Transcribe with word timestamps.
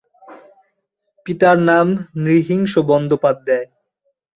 পিতার 1.25 1.57
নাম 1.69 1.87
নৃসিংহ 2.17 2.71
বন্দ্যোপাধ্যায়। 2.89 3.65